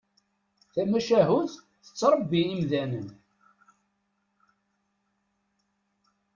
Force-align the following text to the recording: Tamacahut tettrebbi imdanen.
Tamacahut 0.73 1.51
tettrebbi 1.83 2.41
imdanen. 2.53 3.07